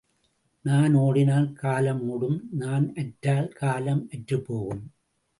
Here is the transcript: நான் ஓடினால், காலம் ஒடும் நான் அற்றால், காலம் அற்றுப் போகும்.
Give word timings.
நான் 0.65 0.93
ஓடினால், 0.93 1.53
காலம் 1.53 2.01
ஒடும் 2.11 2.39
நான் 2.51 2.93
அற்றால், 2.93 3.47
காலம் 3.47 4.09
அற்றுப் 4.11 4.45
போகும். 4.45 4.81